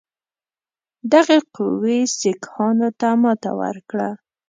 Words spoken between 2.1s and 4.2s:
سیکهانو ته ماته ورکړه.